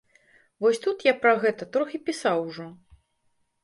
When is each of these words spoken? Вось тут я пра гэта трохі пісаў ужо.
Вось 0.65 0.81
тут 0.85 1.05
я 1.11 1.15
пра 1.27 1.33
гэта 1.45 1.63
трохі 1.79 2.03
пісаў 2.11 2.37
ужо. 2.51 2.67